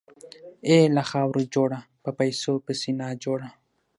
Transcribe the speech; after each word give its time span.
اې 0.67 0.79
له 0.95 1.03
خاورو 1.09 1.41
جوړه، 1.53 1.79
په 2.03 2.09
پيسو 2.19 2.53
پسې 2.65 2.89
ناجوړه! 3.01 3.49